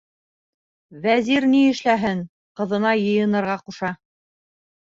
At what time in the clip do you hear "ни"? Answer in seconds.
1.51-1.59